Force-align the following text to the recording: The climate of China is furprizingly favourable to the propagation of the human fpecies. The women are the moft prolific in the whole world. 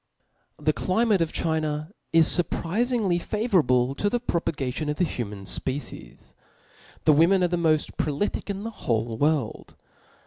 The 0.59 0.73
climate 0.73 1.21
of 1.21 1.31
China 1.31 1.91
is 2.11 2.27
furprizingly 2.27 3.21
favourable 3.21 3.93
to 3.93 4.09
the 4.09 4.19
propagation 4.19 4.89
of 4.89 4.97
the 4.97 5.03
human 5.03 5.43
fpecies. 5.43 6.33
The 7.05 7.13
women 7.13 7.43
are 7.43 7.47
the 7.49 7.57
moft 7.57 7.97
prolific 7.97 8.49
in 8.49 8.63
the 8.63 8.71
whole 8.71 9.15
world. 9.15 9.75